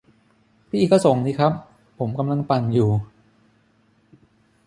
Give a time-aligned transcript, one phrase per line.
[0.69, 1.53] พี่ก็ส่งสิครับ
[1.99, 2.89] ผมกำลังปั่นอยู่